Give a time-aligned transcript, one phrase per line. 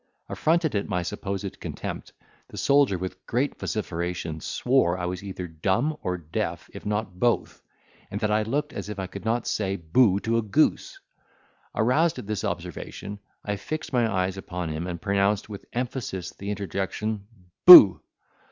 [0.29, 2.11] Affronted at my supposed contempt,
[2.47, 7.61] the soldier with great vociferation swore I was either dumb or deaf if not both,
[8.09, 10.99] and that I looked as if I could not say Bo to a goose.
[11.75, 16.49] Aroused at this observation, I fixed my eyes upon him, and pronounced with emphasis the
[16.49, 17.27] interjection
[17.67, 18.01] Bo!